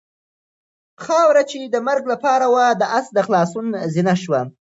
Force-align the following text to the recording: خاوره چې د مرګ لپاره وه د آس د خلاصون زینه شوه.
خاوره 1.05 1.43
چې 1.49 1.57
د 1.73 1.77
مرګ 1.87 2.03
لپاره 2.13 2.45
وه 2.53 2.65
د 2.79 2.83
آس 2.97 3.07
د 3.13 3.17
خلاصون 3.27 3.65
زینه 3.93 4.15
شوه. 4.23 4.41